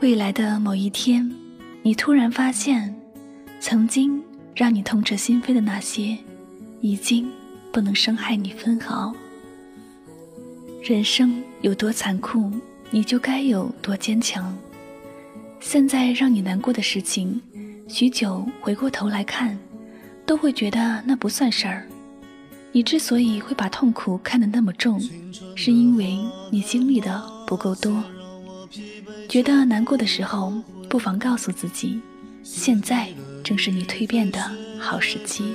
[0.00, 1.30] 未来的某一天，
[1.82, 2.94] 你突然发现，
[3.60, 4.18] 曾经
[4.54, 6.16] 让你痛彻心扉的那些，
[6.80, 7.28] 已经
[7.70, 9.14] 不能伤害你分毫。
[10.82, 12.50] 人生有多残酷，
[12.90, 14.56] 你就该有多坚强。
[15.60, 17.38] 现在让你难过的事情，
[17.86, 19.58] 许久回过头来看，
[20.24, 21.86] 都会觉得那不算事儿。
[22.72, 24.98] 你之所以会把痛苦看得那么重，
[25.54, 26.18] 是因为
[26.50, 28.02] 你经历的不够多。
[29.30, 30.52] 觉得难过的时候，
[30.88, 32.00] 不妨告诉自己，
[32.42, 33.08] 现在
[33.44, 34.42] 正是你蜕变的
[34.76, 35.54] 好时机。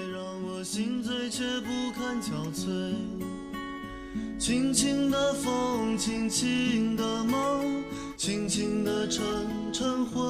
[4.40, 7.84] 轻轻的风，轻轻的梦，
[8.16, 9.26] 轻轻的晨
[9.74, 10.24] 晨昏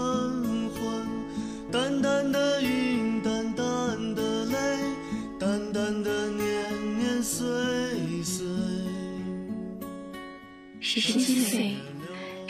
[0.72, 1.06] 昏，
[1.72, 3.66] 淡淡的云，淡淡
[4.16, 4.56] 的泪，
[5.40, 7.46] 淡淡的年年岁
[8.24, 8.44] 岁。
[10.80, 11.76] 十七岁，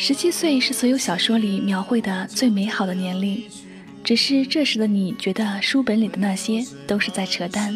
[0.07, 3.43] 十七岁是所有小说里描绘的最美好的年龄，
[4.03, 7.75] 只是这时的你觉得书本里的那些都是在扯淡。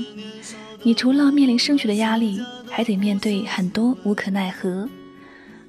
[0.84, 2.40] 你除了面临升学的压力。
[2.70, 4.88] 还得面对很多无可奈何，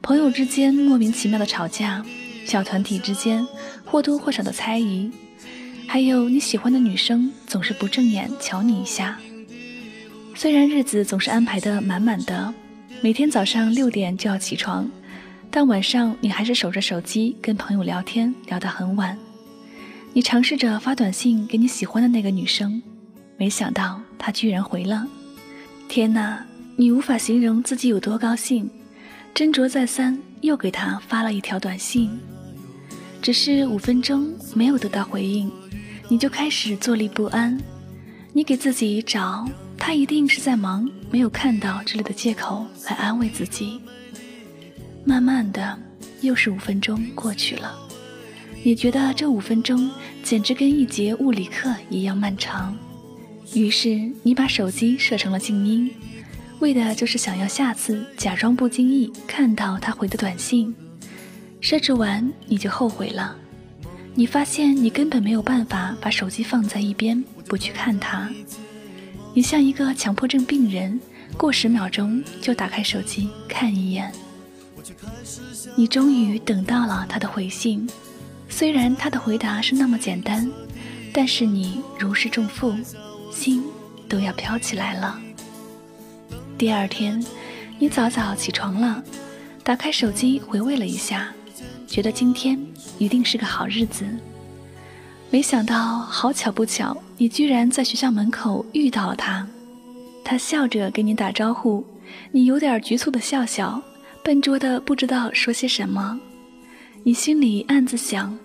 [0.03, 2.05] 朋友之间莫名其妙的吵架，
[2.45, 3.45] 小团体之间
[3.87, 5.11] 或多或少的猜疑，
[5.87, 9.19] 还有你喜欢的女生总是不正眼瞧你一下。
[10.37, 12.53] 虽然日子总是安排的满满的，
[13.01, 14.87] 每天早上六点就要起床，
[15.51, 19.19] 但晚上你还是守着手机跟朋友聊天，聊得很晚。
[20.13, 22.81] 你尝试着发短信给你喜欢的那个女生，
[23.37, 25.07] 没想到她居然回了。
[25.89, 26.45] 天哪！
[26.77, 28.71] 你无法形容自己有多高兴，
[29.35, 32.11] 斟酌再三，又给她发了一条短信。
[33.21, 35.51] 只是五分钟没有得到回应，
[36.09, 37.59] 你就开始坐立不安。
[38.33, 43.81] 你给自己找他一定是在忙，没有看到之类的借口来安慰自己。
[45.05, 45.79] 慢慢的，
[46.21, 47.75] 又是五分钟过去了，
[48.63, 49.91] 你觉得这五分钟
[50.23, 52.77] 简直跟一节物理课一样漫长。
[53.55, 55.91] 于是你把手机设成了静音。
[56.61, 60.75] 为的就是想要下次假装不经意看到他回的短信，
[61.59, 63.35] 设置完你就后悔了。
[64.15, 68.29] 你发现你根本没有办法把手机放在一边不去看他，
[69.33, 71.01] 你像一个强迫症病人，
[71.35, 74.13] 过十秒钟就打开手机看一眼。
[75.77, 77.89] 你终于等到了他的回信，
[78.49, 80.51] 虽然他的回答是那么简单，
[81.13, 82.75] 但是你如释重负，
[83.31, 83.65] 心
[84.09, 85.21] 都要飘起来了。
[86.59, 87.25] 第二天，
[87.79, 89.03] 你早早起床了，
[89.63, 91.33] 打开手机回味了一下，
[91.87, 92.59] 觉得今天
[92.99, 94.05] 一定是个好日子。
[95.31, 99.47] 没想到，好巧不巧，你居然在学校门口遇到了他。
[100.25, 101.85] 他笑着给你打招呼，
[102.33, 103.81] 你有点局促的笑笑，
[104.23, 106.19] 笨拙的不知道说些什么。
[107.03, 108.39] 你心里暗自想：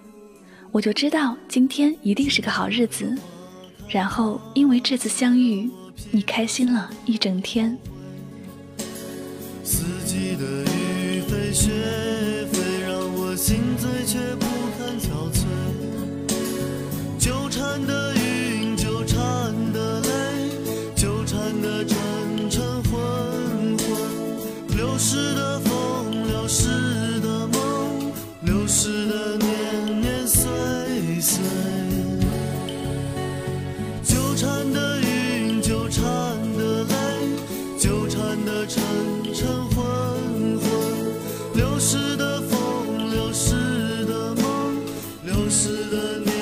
[0.71, 3.13] 我就知道今天一定是个好日子。
[3.89, 5.69] 然后因为这次相遇，
[6.11, 7.77] 你开心了一整天。
[9.63, 11.69] 四季的雨飞雪
[12.51, 14.45] 飞，让我心醉却不
[45.75, 46.34] the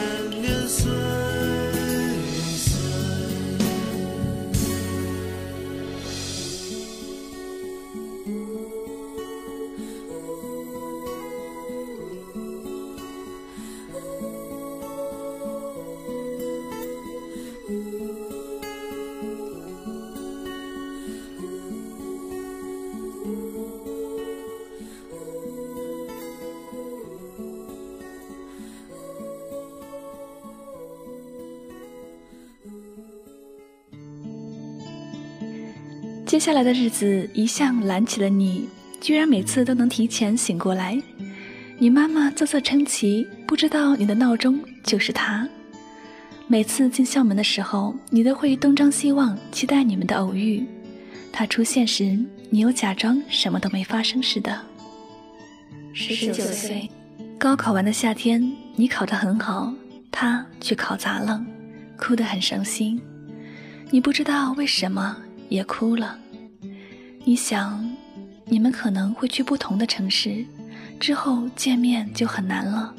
[36.34, 38.68] 接下来的日子，一向懒起的你，
[39.00, 41.00] 居然每次都能提前醒过来。
[41.78, 45.48] 你妈妈啧啧称奇，不知道你的闹钟就是他。
[46.48, 50.66] 每次进校门的时候，你都会东张西望，期待你们的偶遇。
[51.32, 52.18] 他出现时，
[52.50, 54.60] 你又假装什么都没发生似的。
[55.94, 56.90] 十九岁，
[57.38, 59.72] 高考完的夏天，你考得很好，
[60.10, 61.46] 他却考砸了，
[61.96, 63.00] 哭得很伤心。
[63.92, 65.16] 你不知道为什么，
[65.48, 66.22] 也哭了。
[67.26, 67.90] 你想，
[68.46, 70.46] 你们可能会去不同的城市，
[71.00, 72.94] 之后见面就很难了。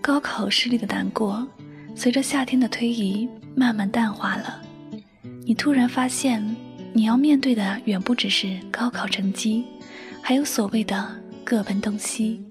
[0.00, 1.46] 高考失利的难过，
[1.94, 4.62] 随着夏天的推移慢慢淡化了。
[5.44, 6.42] 你突然发现，
[6.94, 9.64] 你要面对的远不只是高考成绩，
[10.22, 12.42] 还有所谓的各奔东西。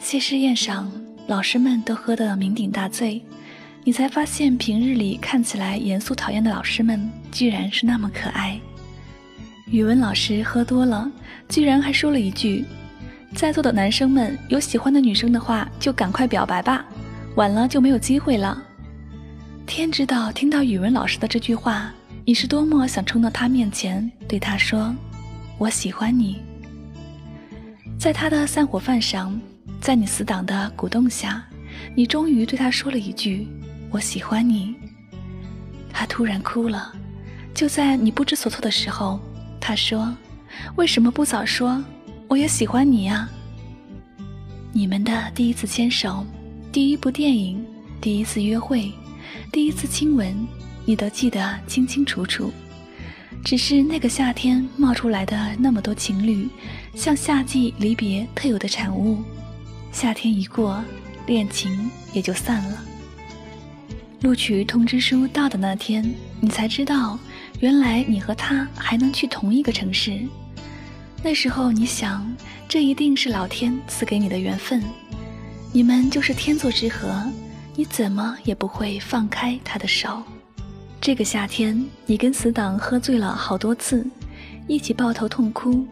[0.00, 0.90] 谢师宴上，
[1.26, 3.22] 老师们都喝得酩酊大醉，
[3.84, 8.58] 你才发现平日里看起来严肃讨厌的老师们，居然是那么可爱。
[9.66, 11.10] 语文老师喝多了，
[11.48, 12.64] 居然还说了一句。
[13.34, 16.84] 在座的男生们，有喜欢的女生的话，就赶快表白吧，
[17.34, 18.62] 晚了就没有机会了。
[19.66, 21.92] 天知道，听到语文老师的这句话，
[22.24, 24.94] 你是多么想冲到他面前，对他说
[25.58, 26.40] ：“我喜欢你。”
[27.98, 29.38] 在他的散伙饭上，
[29.80, 31.44] 在你死党的鼓动下，
[31.96, 33.48] 你终于对他说了一句
[33.90, 34.76] ：“我喜欢你。”
[35.92, 36.92] 他突然哭了。
[37.52, 39.18] 就在你不知所措的时候，
[39.66, 40.16] 他说
[40.78, 41.84] ：“为什么不早说？”
[42.30, 43.28] 我也喜欢你呀。
[44.72, 46.24] 你们的第一次牵手，
[46.70, 47.66] 第一部电影，
[48.00, 48.92] 第一次约会，
[49.50, 50.32] 第一次亲吻，
[50.84, 52.52] 你都记得清清楚楚。
[53.44, 56.48] 只是那个夏天冒出来的那么多情侣，
[56.94, 59.20] 像夏季离别特有的产物。
[59.90, 60.80] 夏天一过，
[61.26, 62.84] 恋情也就散了。
[64.20, 66.08] 录取通知书到的那天，
[66.40, 67.18] 你才知道，
[67.60, 70.20] 原来你和他还能去同一个城市。
[71.22, 72.30] 那时候你想，
[72.68, 74.82] 这一定是老天赐给你的缘分，
[75.72, 77.24] 你们就是天作之合，
[77.74, 80.22] 你怎么也不会放开他的手。
[81.00, 84.06] 这个夏天，你跟死党喝醉了好多次，
[84.68, 85.86] 一起抱头痛哭，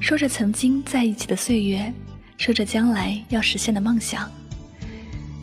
[0.00, 1.92] 说着曾经在一起的岁月，
[2.38, 4.30] 说着将来要实现的梦想。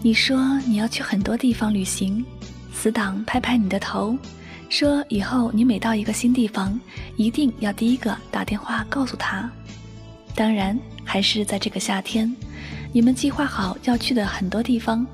[0.01, 2.25] 你说你要去很多地方旅行，
[2.73, 4.17] 死党拍拍你的头。
[4.69, 6.79] 说以后你每到一个新地方，
[7.15, 9.49] 一定要第一个打电话告诉他。
[10.35, 12.31] 当然，还是在这个夏天，
[12.91, 15.05] 你们计划好要去的很多地方，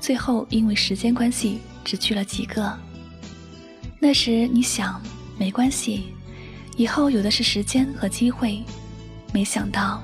[0.00, 2.76] 最后因为时间关系只去了几个。
[4.00, 5.00] 那时你想，
[5.38, 6.04] 没关系，
[6.76, 8.60] 以后有的是时间和机会。
[9.32, 10.02] 没想到，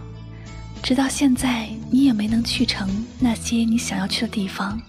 [0.83, 2.89] 直到现在，你也没能去成
[3.19, 4.81] 那些你想要去的地方。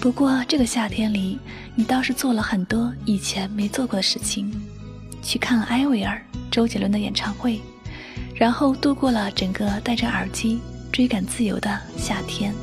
[0.00, 1.38] 不过这个夏天里，
[1.74, 4.52] 你倒是做了很多以前没做过的事情，
[5.22, 7.58] 去看了艾薇儿、周杰伦的演唱会，
[8.34, 10.60] 然后度过了整个戴着耳机
[10.92, 12.54] 追赶自由的夏天。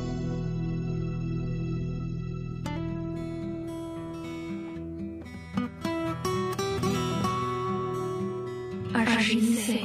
[8.94, 9.82] 二十一岁，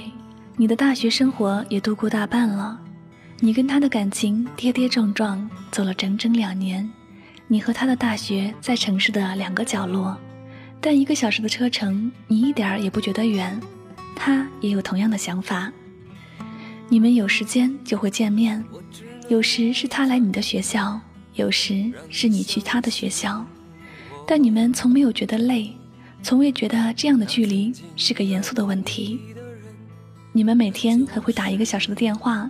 [0.56, 2.80] 你的大学生活也度过大半了，
[3.40, 6.88] 你跟他的感情跌跌撞撞走了整整两年。
[7.50, 10.18] 你和他的大学在城市的两个角落，
[10.82, 13.60] 但一个小时的车程，你一点儿也不觉得远。
[14.16, 15.72] 他也有同样的想法。
[16.90, 18.64] 你们有时间就会见面，
[19.30, 21.00] 有时是他来你的学校，
[21.36, 23.46] 有时是你去他的学校，
[24.26, 25.74] 但你们从没有觉得累，
[26.22, 29.22] 从未觉得这样的距离是个严肃的问题。
[30.34, 32.50] 你们每天还会打一个小时的电话，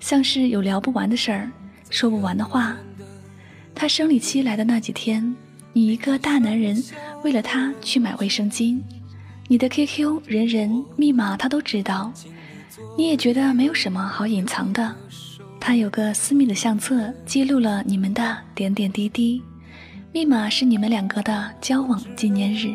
[0.00, 1.50] 像是有聊不完的事儿，
[1.90, 2.76] 说不完的话。
[3.74, 5.34] 他生理期来的那几天，
[5.72, 6.82] 你一个大男人
[7.24, 8.80] 为了他去买卫生巾，
[9.48, 12.12] 你的 QQ、人人、密码他都知道，
[12.96, 14.94] 你也觉得没有什么好隐藏的。
[15.58, 19.42] 他有个私密的相册，记录了你们的点点滴滴，
[20.12, 22.74] 密码是你们两个的交往纪念日。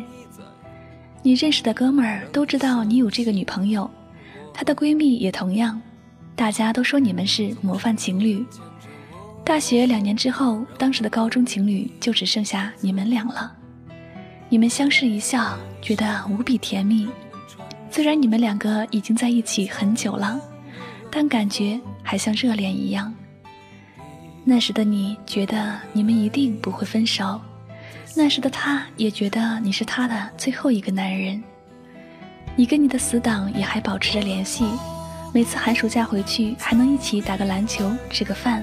[1.22, 3.90] 你认识的哥们儿都知道你有这个女朋友，
[4.54, 5.80] 她的闺蜜也同样，
[6.34, 8.44] 大家都说你们是模范情侣。
[9.44, 13.52] 大学两年之后，当时的高中情侣就只剩下你们俩了。
[14.48, 17.08] 你们相视一笑，觉得无比甜蜜。
[17.90, 20.38] 虽然你们两个已经在一起很久了，
[21.10, 23.12] 但感觉还像热恋一样。
[24.44, 27.40] 那时的你觉得你们一定不会分手，
[28.14, 31.42] 那时的他也觉得你是他的最后一个男人。
[32.54, 34.66] 你跟你的死党也还保持着联系，
[35.32, 38.62] 每次寒暑假回去还能一起打个篮球、吃个饭。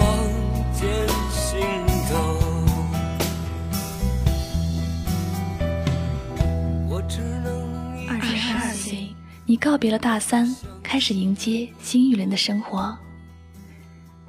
[9.51, 10.49] 你告别了大三，
[10.81, 12.97] 开始迎接新一轮的生活。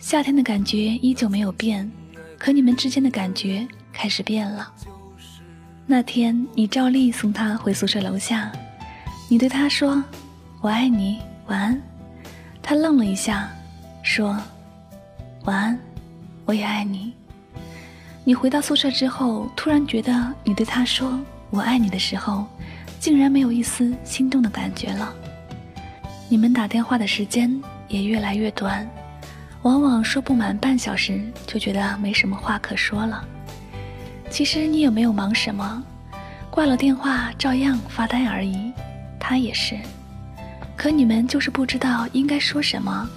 [0.00, 1.88] 夏天的感觉依旧没有变，
[2.36, 4.74] 可你们之间的感觉开始变了。
[5.86, 8.50] 那天你照例送他回宿舍楼下，
[9.28, 10.02] 你对他说
[10.60, 11.80] ：“我爱你，晚安。”
[12.60, 13.48] 他愣了一下，
[14.02, 14.36] 说
[15.46, 15.78] ：“晚安，
[16.46, 17.12] 我也爱你。”
[18.26, 21.16] 你回到宿舍之后，突然觉得你对他说
[21.50, 22.44] “我爱你”的时候，
[23.02, 25.12] 竟然没有一丝心动的感觉了。
[26.28, 27.52] 你们打电话的时间
[27.88, 28.88] 也越来越短，
[29.62, 33.24] 往往说不满半小时就觉得没什么话可说了。
[34.30, 35.82] 其实你也没有忙什么，
[36.48, 38.72] 挂了电话照样发呆而已。
[39.18, 39.76] 他也是，
[40.76, 43.08] 可你们就是不知道应该说什么，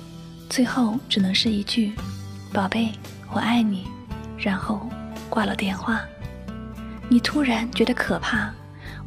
[0.49, 1.93] 最后只能是一句
[2.51, 2.91] “宝贝，
[3.31, 3.85] 我爱你”，
[4.35, 4.89] 然后
[5.29, 6.01] 挂了电话。
[7.07, 8.51] 你突然觉得可怕，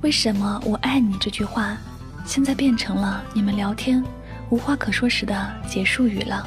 [0.00, 1.76] 为什么“我爱你”这句话？
[2.24, 4.04] 现在变成了你们聊天
[4.50, 6.46] 无话可说时的结束语了。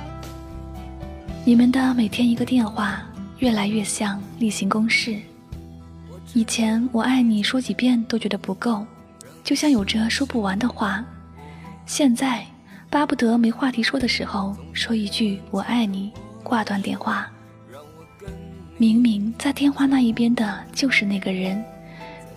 [1.43, 3.01] 你们的每天一个电话，
[3.39, 5.17] 越来越像例行公事。
[6.33, 8.85] 以前我爱你说几遍都觉得不够，
[9.43, 11.03] 就像有着说不完的话。
[11.85, 12.45] 现在
[12.89, 17.27] 巴不得没话题说的时候说一句我爱你，挂断电话。
[18.77, 21.61] 明明在电话那一边的就是那个人，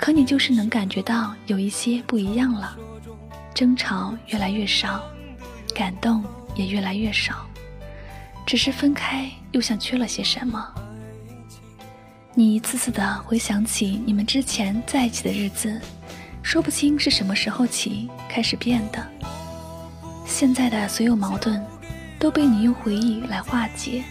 [0.05, 2.77] 可你就是能感觉到有一些不一样了。
[3.55, 5.03] 争吵越来越少，
[5.75, 6.23] 感动
[6.55, 7.47] 也越来越少，
[8.45, 10.63] 只是分开又像缺了些什么。
[12.35, 15.81] 你一次次的回想起你们之前在一起的日子，
[16.43, 19.03] 说不清是什么时候起开始变的。
[20.27, 21.65] 现在的所有矛盾，
[22.19, 24.05] 都被你用回忆来化解。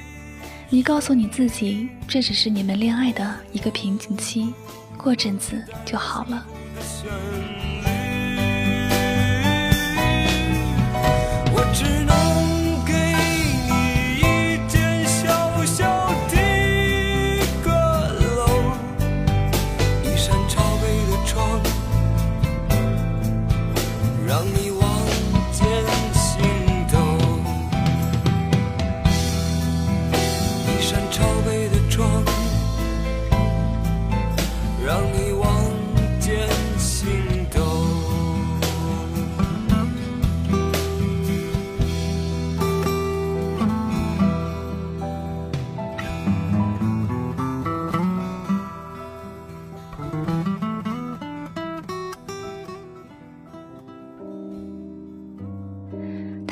[0.71, 4.51] 你告诉你自己，这只是你们恋爱的一个瓶颈期，
[5.03, 6.45] 过阵子就好了。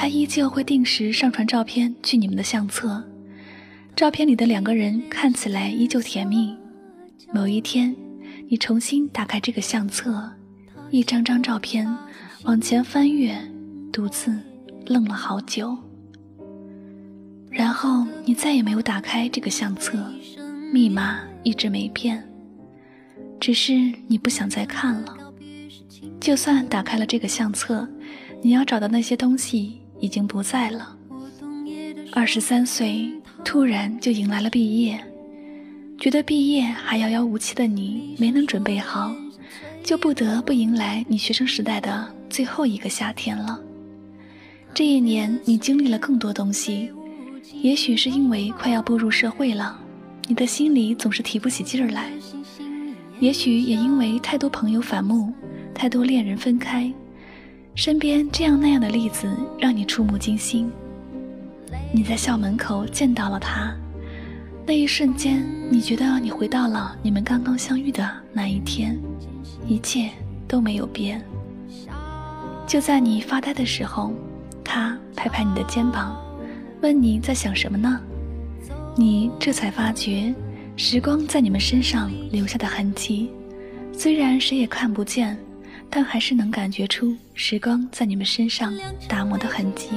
[0.01, 3.03] 他依旧会定时上传照片去你们的相册，
[3.95, 6.57] 照片里的两个人看起来依旧甜蜜。
[7.31, 7.95] 某一天，
[8.49, 10.27] 你重新打开这个相册，
[10.89, 11.87] 一张张照片
[12.45, 13.39] 往前翻阅，
[13.93, 14.35] 独自
[14.87, 15.77] 愣了好久。
[17.51, 20.03] 然后你再也没有打开这个相册，
[20.73, 22.27] 密码一直没变，
[23.39, 23.73] 只是
[24.07, 25.15] 你不想再看了。
[26.19, 27.87] 就算打开了这个相册，
[28.41, 29.79] 你要找的那些东西。
[30.01, 30.97] 已经不在了。
[32.11, 33.09] 二十三岁，
[33.45, 34.99] 突然就迎来了毕业，
[35.97, 39.15] 觉得毕业还遥遥无期的你没能准备好，
[39.81, 43.57] 就不得不迎来你学生时代的最后一个夏天了。
[44.73, 46.91] 这一年，你经历了更多东西，
[47.61, 49.79] 也许是因为快要步入社会了，
[50.27, 52.09] 你的心里总是提不起劲儿来；
[53.19, 55.33] 也许也因为太多朋友反目，
[55.73, 56.91] 太多恋人分开。
[57.73, 60.69] 身边这样那样的例子让你触目惊心。
[61.93, 63.73] 你在校门口见到了他，
[64.65, 68.99] 那一瞬间，你觉得你回到了你们刚刚相遇的那一天，
[69.65, 70.09] 一切
[70.47, 71.21] 都没有变。
[72.67, 74.13] 就在你发呆的时候，
[74.63, 76.15] 他拍拍你的肩膀，
[76.81, 77.99] 问你在想什么呢？
[78.97, 80.33] 你这才发觉，
[80.75, 83.31] 时光在你们身上留下的痕迹，
[83.93, 85.37] 虽然谁也看不见。
[85.93, 88.73] 但还是能感觉出时光在你们身上
[89.09, 89.89] 打磨的痕迹。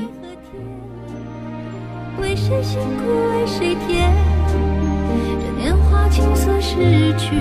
[2.20, 4.12] 为谁辛苦为谁甜？
[5.40, 7.36] 这年华青涩逝去，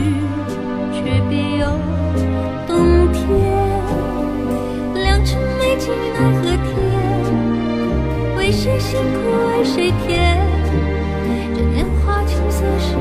[0.94, 1.66] 却别有
[2.68, 3.24] 洞天。
[4.94, 6.72] 良辰美景奈何天？
[8.38, 9.16] 为谁辛苦
[9.50, 10.38] 为谁甜？
[11.56, 12.96] 这年华青涩逝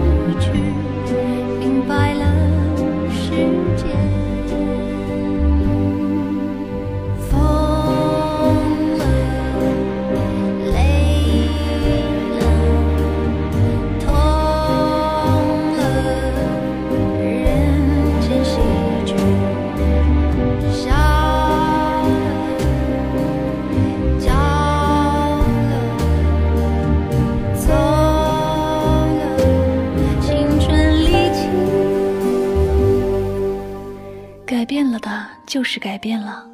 [36.02, 36.46] 变了。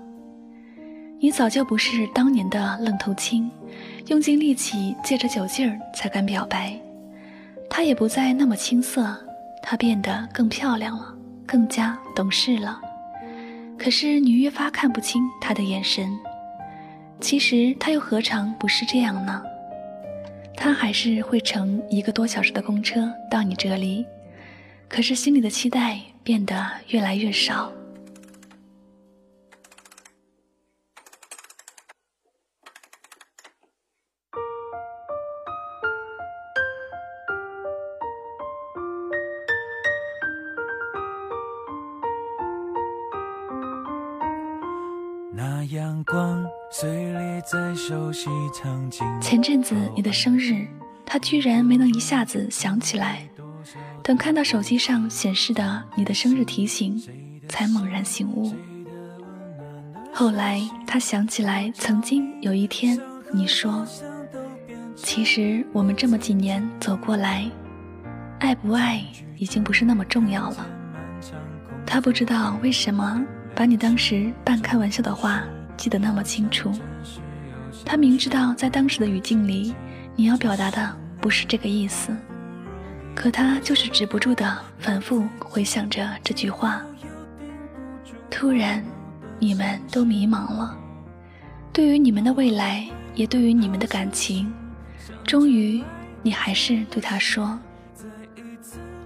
[1.19, 3.51] 你早就不是当年的愣头青，
[4.07, 6.79] 用尽力气借着酒劲儿才敢表白。
[7.69, 9.19] 他也不再那么青涩，
[9.63, 11.13] 他变得更漂亮了，
[11.45, 12.81] 更加懂事了。
[13.77, 16.09] 可是你越发看不清他的眼神。
[17.21, 19.43] 其实他又何尝不是这样呢？
[20.57, 24.07] 他还是会乘一个多小时的公车到你这里，
[24.89, 27.73] 可是心里的期待变得越来越少。
[45.71, 49.05] 阳光碎裂在熟悉场景。
[49.21, 50.67] 前阵子你的生日，
[51.05, 53.29] 他居然没能一下子想起来，
[54.03, 57.03] 等看到手机上显示的你的生日提醒，
[57.49, 58.55] 才猛然醒悟。
[60.13, 62.99] 后来他想起来，曾经有一天
[63.31, 63.87] 你说
[64.97, 67.45] ：“其实我们这么几年走过来，
[68.39, 69.05] 爱不爱
[69.37, 70.67] 已经不是那么重要了。”
[71.85, 73.23] 他不知道为什么。
[73.55, 75.43] 把你当时半开玩笑的话
[75.79, 76.71] 记得那么清楚，
[77.85, 79.75] 他明知道在当时的语境里，
[80.17, 82.15] 你要表达的不是这个意思，
[83.15, 86.83] 可他就是止不住的反复回想着这句话。
[88.29, 88.85] 突然，
[89.39, 90.77] 你们都迷茫了，
[91.73, 94.53] 对于你们的未来，也对于你们的感情，
[95.25, 95.83] 终于，
[96.23, 97.59] 你还是对他说：“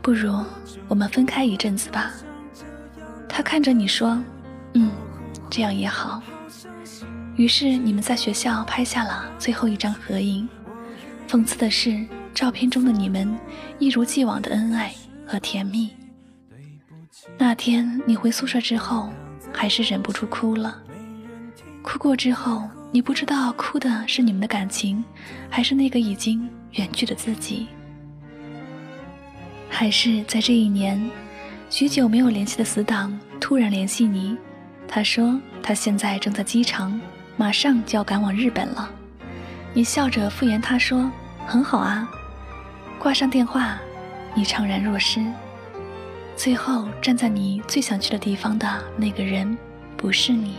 [0.02, 0.35] 不如
[0.88, 2.11] 我们分开一阵子吧。”
[3.29, 4.19] 他看着你说。
[4.75, 4.91] 嗯，
[5.50, 6.23] 这样也好。
[7.37, 10.49] 于是你们在学校拍下了最后一张合影。
[11.29, 13.39] 讽刺的是，照片中的你们
[13.78, 14.93] 一如既往的恩爱
[15.26, 15.91] 和甜蜜。
[17.39, 19.11] 那天你回宿舍之后，
[19.52, 20.78] 还是忍不住哭了。
[21.83, 25.02] 哭过之后，你不知道哭的是你们的感情，
[25.49, 27.67] 还是那个已经远去的自己。
[29.69, 31.11] 还是在这一年，
[31.71, 34.37] 许久没有联系的死党突然联系你。
[34.87, 37.00] 他说他现在正在机场，
[37.43, 38.89] 马上就要赶往日本了。
[39.73, 41.11] 你笑着敷衍他说
[41.45, 42.09] ：“很好啊。”
[43.00, 43.76] 挂上电话，
[44.33, 45.21] 你怅然若失。
[46.37, 49.59] 最后站在你最想去的地方的那个人，
[49.97, 50.55] 不是你。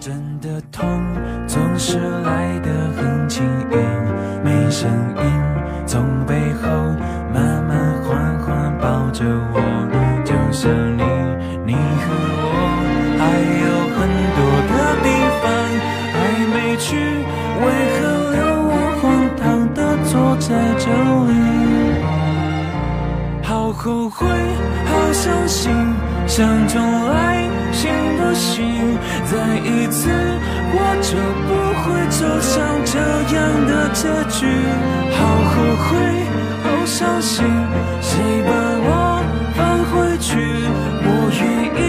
[0.00, 0.88] 真的痛
[1.46, 3.78] 总是来得很轻盈，
[4.42, 6.66] 没声音，从背后
[7.30, 9.60] 慢慢缓缓抱着我，
[10.24, 11.02] 就像你，
[11.66, 12.54] 你和我。
[13.18, 13.22] 还
[13.60, 13.93] 有
[17.64, 18.00] 为何
[18.36, 19.02] 留我荒
[19.40, 19.42] 唐
[19.74, 20.48] 的坐在
[20.78, 20.84] 这
[21.28, 21.32] 里？
[23.42, 24.26] 好后悔，
[24.86, 25.72] 好伤心，
[26.26, 26.74] 想重
[27.08, 29.32] 来新的心，再
[29.64, 30.10] 一次
[30.76, 31.50] 我就不
[31.80, 32.98] 会走向这
[33.34, 34.38] 样的结局。
[35.16, 35.18] 好
[35.50, 35.52] 后
[35.84, 35.90] 悔，
[36.62, 37.44] 好伤心，
[38.00, 38.12] 谁
[38.46, 38.50] 把
[38.86, 38.90] 我
[39.56, 40.30] 放回去？
[41.06, 41.08] 我
[41.40, 41.42] 愿
[41.76, 41.82] 意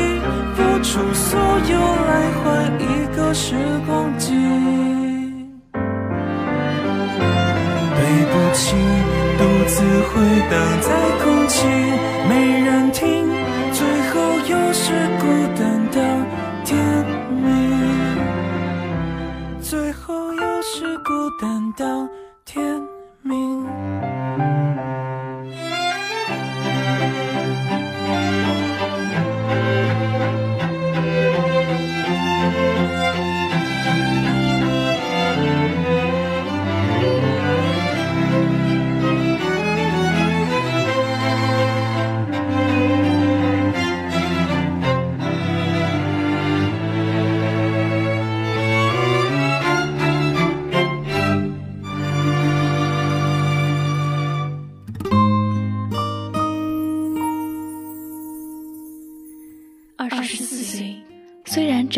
[0.55, 0.63] 付。
[0.85, 1.75] 出所有
[2.07, 2.11] 来
[2.43, 2.43] 换
[2.79, 2.83] 一
[3.17, 3.55] 个时
[3.87, 4.94] 光机。
[8.55, 8.77] 心，
[9.37, 10.13] 独自回
[10.49, 10.87] 荡在
[11.23, 11.67] 空气，
[12.29, 12.31] 没
[12.63, 13.27] 人听，
[13.73, 14.15] 最后
[14.47, 14.83] 又是
[15.19, 15.23] 孤
[15.57, 15.99] 单到
[16.63, 16.73] 天
[17.29, 17.43] 明。
[19.61, 21.85] 最后又是孤单到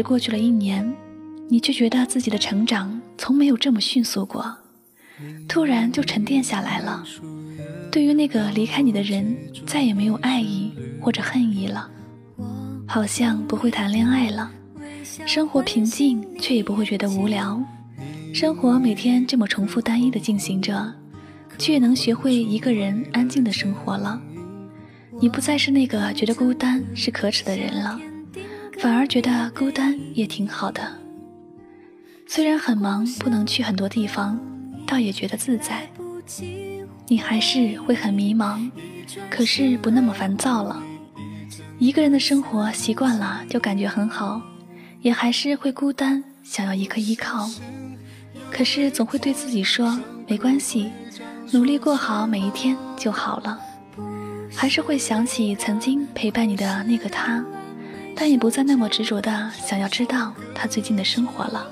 [0.08, 0.96] 过去了一年，
[1.50, 4.56] 你却觉得自己的成长从没有这么迅速过，
[5.50, 7.04] 突然就沉淀下来了。
[7.92, 11.90] 对于那个离开你的人，再也没有爱意或者恨意了，
[12.88, 14.50] 好像不会谈恋爱了。
[15.26, 17.62] 生活平静，却也不会觉得无聊。
[18.34, 20.90] 生活每天这么重复单一的进行着，
[21.58, 24.22] 却也能学会一个人安静的生活了。
[25.20, 28.00] 你不再是那个觉得孤单是可耻的人了。
[28.80, 30.82] 反而觉得孤单也挺好的。
[32.28, 34.40] 虽然很忙，不能去很多地方，
[34.86, 35.90] 倒也觉得自在。
[37.08, 38.70] 你还是会很迷茫，
[39.30, 40.84] 可是不那么烦躁了。
[41.80, 44.42] 一个人的生活习惯了，就感觉很好，
[45.02, 47.50] 也还是会孤单，想要一个依靠。
[48.52, 50.92] 可是总会对自己说没关系，
[51.52, 53.60] 努力过好每一天就好了。
[54.54, 57.44] 还是会想起曾经陪伴你的那个他，
[58.20, 61.68] 但也不再那么执着的想要知道他最近的生活了。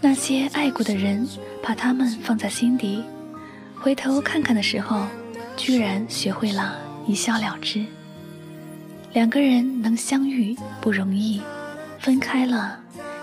[0.00, 1.26] 那些爱过的人，
[1.62, 3.02] 把他们放在心底，
[3.74, 5.06] 回头看看的时候，
[5.56, 7.82] 居然学会了一笑了之。
[9.14, 11.40] 两个人能相遇不容易，
[11.98, 12.78] 分开了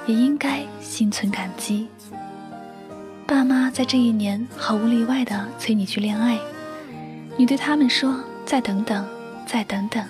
[0.08, 1.88] 也应该心存感激。
[3.28, 6.38] 爸妈在这一年毫无例外的催你去恋爱，
[7.38, 8.20] 你对他们说。
[8.46, 9.08] 再等等，
[9.48, 10.04] 再等等。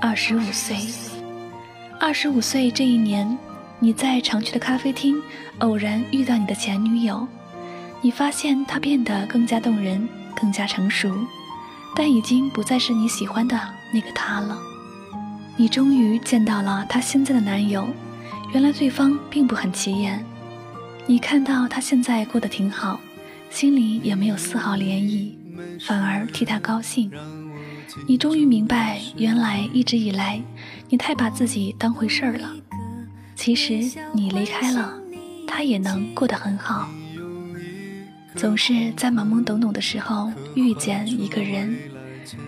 [0.00, 0.76] 二十五岁，
[2.00, 3.38] 二十五岁这一年，
[3.78, 5.22] 你在常去的咖啡厅
[5.58, 7.28] 偶然遇到你的前女友，
[8.00, 11.14] 你发现她变得更加动人，更加成熟。
[11.94, 13.56] 但已经不再是你喜欢的
[13.92, 14.73] 那个她了。
[15.56, 17.88] 你终于见到了她现在的男友，
[18.52, 20.24] 原来对方并不很起眼。
[21.06, 22.98] 你看到他现在过得挺好，
[23.50, 25.32] 心里也没有丝毫涟漪，
[25.86, 27.10] 反而替他高兴。
[28.08, 30.40] 你终于明白，原来一直以来
[30.88, 32.50] 你太把自己当回事儿了。
[33.36, 33.74] 其实
[34.12, 34.98] 你离开了，
[35.46, 36.88] 他也能过得很好。
[38.34, 41.76] 总是在懵懵懂懂的时候遇见一个人，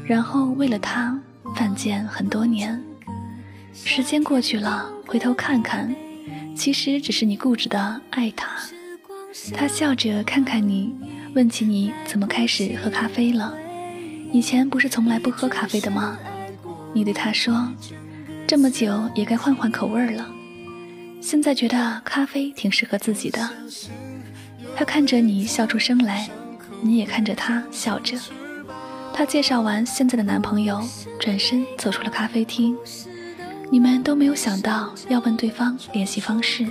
[0.05, 1.16] 然后为了他
[1.55, 2.83] 犯贱很多年。
[3.84, 5.94] 时间过去了，回头看看，
[6.54, 8.48] 其实只是你固执的爱他。
[9.54, 10.94] 他笑着看看你，
[11.34, 13.54] 问起你怎么开始喝咖啡了。
[14.32, 16.18] 以前不是从来不喝咖啡的吗？
[16.92, 17.72] 你对他说，
[18.46, 20.26] 这么久也该换换口味了。
[21.20, 23.48] 现在觉得咖啡挺适合自己的。
[24.74, 26.28] 他看着你笑出声来，
[26.80, 28.16] 你也看着他笑着。
[29.12, 30.82] 他介绍完现在的男朋友，
[31.18, 32.76] 转身走出了咖啡厅。
[33.70, 36.66] 你们都没有想到要问对方联系方式。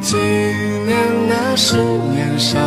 [0.00, 0.96] 纪念
[1.28, 1.76] 那时
[2.10, 2.58] 年少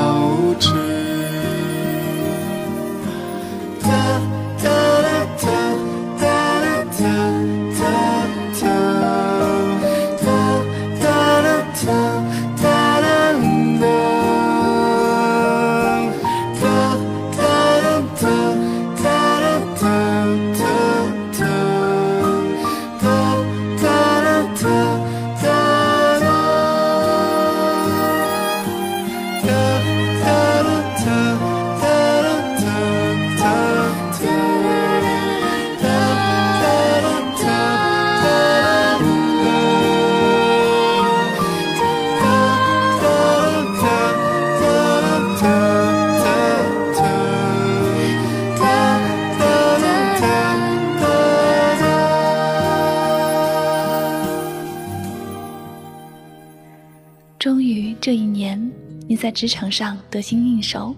[57.43, 58.71] 终于这一年，
[59.05, 60.95] 你在职场上得心应手，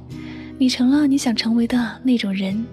[0.59, 2.63] 你成了你想成为的那种人。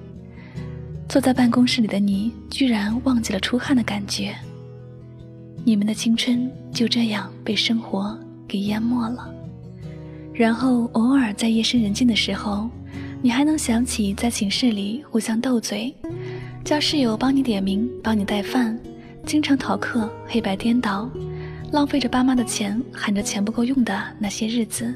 [1.08, 4.36] 坐在办公室里的你，居然忘记了出汗的感觉。
[5.64, 8.14] 你们的青春就这样被生活
[8.46, 9.34] 给淹没了。
[10.34, 12.68] 然后偶尔在夜深人静的时候，
[13.22, 15.94] 你还能想起在寝室里互相斗嘴，
[16.62, 18.78] 叫室友帮你点名、帮你带饭，
[19.24, 21.10] 经常逃课、黑白颠倒。
[21.72, 24.94] 浪费着爸妈的钱，喊着钱不够用的那些日子，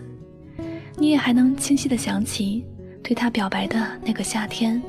[0.99, 2.62] 你也还能清晰的想起
[3.03, 4.81] 对他表白的那个夏天。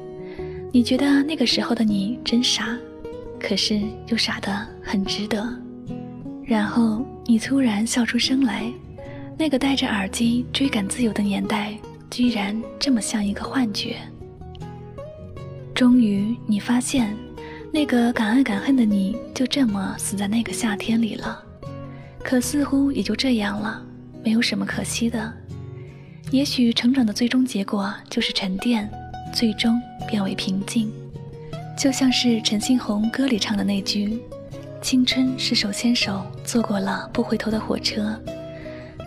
[0.69, 2.78] 你觉得那个时候的你真傻，
[3.39, 5.47] 可是又傻得很值得。
[6.43, 8.69] 然后你突然笑出声来，
[9.38, 11.73] 那个戴着耳机追赶自由的年代，
[12.10, 13.95] 居然这么像一个幻觉。
[15.73, 17.15] 终于，你发现，
[17.71, 21.45] 那个敢爱敢恨的你，就这么死在那个夏天里了。
[22.27, 23.81] 可似乎也就这样了，
[24.21, 25.33] 没有什么可惜的。
[26.29, 28.91] 也许成长的最终结果就是沉淀，
[29.33, 30.91] 最终变为平静。
[31.77, 34.21] 就像是陈星红歌里唱的那句
[34.83, 38.19] ：“青春是手牵手坐过了不回头的火车，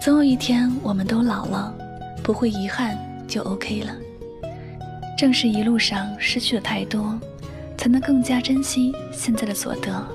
[0.01, 1.75] 总有一天我们都老了，
[2.23, 3.95] 不会遗憾就 OK 了。”
[5.19, 7.21] 正是一路上失去了太多，
[7.77, 10.09] 才能更加珍惜现在的所得。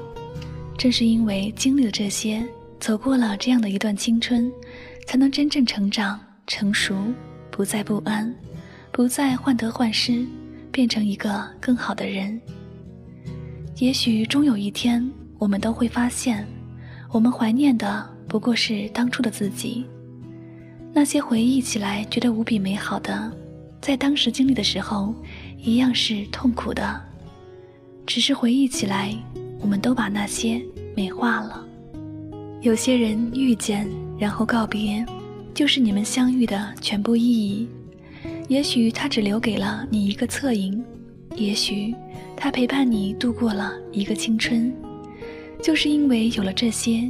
[0.75, 2.43] 正是因为经历了这些。
[2.79, 4.51] 走过了这样的一段青春，
[5.07, 6.95] 才能真正成长成熟，
[7.49, 8.33] 不再不安，
[8.91, 10.25] 不再患得患失，
[10.71, 12.39] 变成一个更好的人。
[13.77, 16.47] 也许终有一天，我们都会发现，
[17.11, 19.85] 我们怀念的不过是当初的自己。
[20.93, 23.31] 那些回忆起来觉得无比美好的，
[23.81, 25.13] 在当时经历的时候，
[25.57, 27.01] 一样是痛苦的。
[28.05, 29.13] 只是回忆起来，
[29.59, 30.61] 我们都把那些
[30.95, 31.64] 美化了。
[32.65, 35.05] 有些人遇见，然后告别，
[35.53, 37.69] 就是你们相遇的全部意义。
[38.47, 40.83] 也许他只留给了你一个侧影，
[41.35, 41.93] 也许
[42.35, 44.73] 他陪伴你度过了一个青春。
[45.61, 47.07] 就是因为有了这些，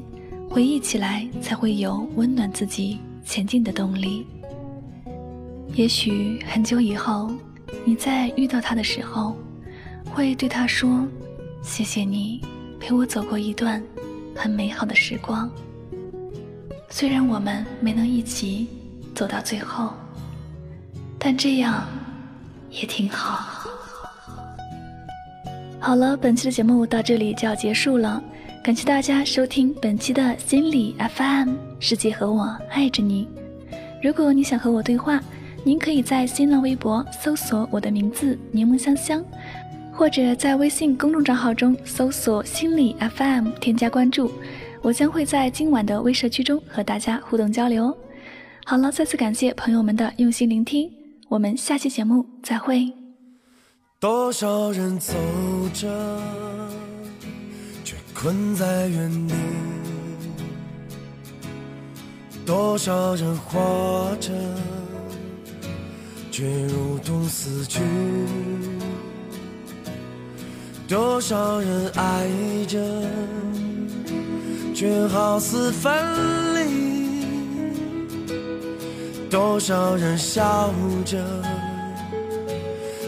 [0.50, 2.98] 回忆起来才会有温暖自己。
[3.24, 4.28] 前进的动力。
[5.74, 7.32] 也许很久以后，
[7.86, 9.34] 你在遇到他的时候，
[10.14, 11.08] 会对他说
[11.64, 12.42] ：“谢谢你
[12.78, 13.82] 陪我走过一段
[14.36, 15.50] 很美好的时光。
[16.90, 18.68] 虽然我们没能一起
[19.16, 19.94] 走到最后，
[21.18, 21.86] 但这样
[22.70, 23.70] 也挺好。”
[25.80, 28.22] 好了，本期的节目到这里就要结束了。
[28.64, 33.28] 感谢大家收听本期的心理 FM，世界和我爱着你。
[34.02, 35.22] 如果你想和我对话，
[35.64, 39.24] 您可以在新浪微博搜索我的名字柠檬香香，
[39.96, 44.30] 或者在微信公众账号中搜索心理 FM 添加关注，
[44.82, 47.96] 我将会在今晚的微社区中和大家互动交流。
[48.66, 50.92] 好了，再次感谢朋友们的用心聆听，
[51.30, 52.92] 我们下期节目再会。
[54.00, 55.14] 多少人走
[55.74, 55.88] 着。
[57.84, 59.36] 却困在原地，
[62.44, 64.32] 多少人活着，
[66.32, 67.80] 却如同死去；
[70.88, 72.28] 多少人爱
[72.68, 72.78] 着，
[74.76, 75.92] 却好似分
[76.54, 76.62] 离；
[79.30, 80.72] 多少人笑
[81.04, 81.18] 着，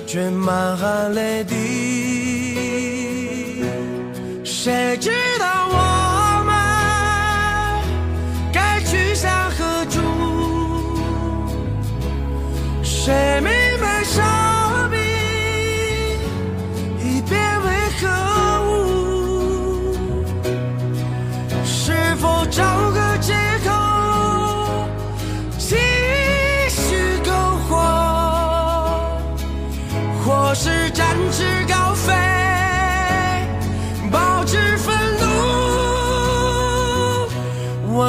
[0.07, 1.55] 却满含泪滴。
[4.43, 5.75] 谁知道我
[6.47, 6.51] 们
[8.51, 10.01] 该去向何处？
[12.81, 14.03] 谁明白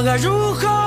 [0.08, 0.77] 该如何？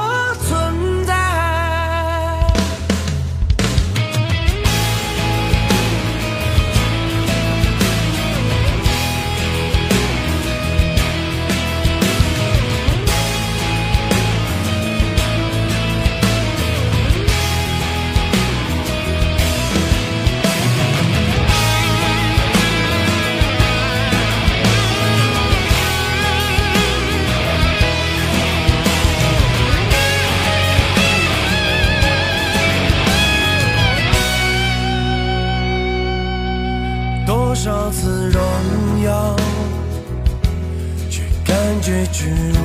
[41.81, 42.59] 巨入，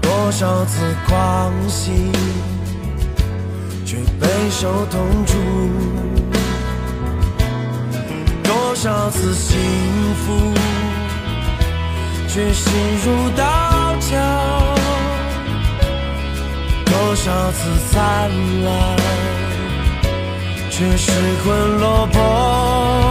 [0.00, 1.90] 多少次狂喜，
[3.84, 5.36] 却备受痛楚；
[8.44, 9.58] 多少次幸
[10.24, 10.54] 福，
[12.28, 12.72] 却心
[13.04, 14.16] 如刀绞；
[16.86, 17.58] 多少次
[17.90, 18.30] 灿
[18.64, 18.96] 烂，
[20.70, 21.10] 却失
[21.44, 23.03] 魂落魄。